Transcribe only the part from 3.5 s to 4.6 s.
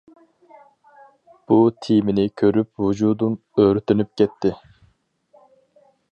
ئۆرتىنىپ كەتتى.